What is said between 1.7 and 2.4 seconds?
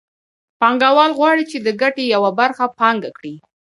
ګټې یوه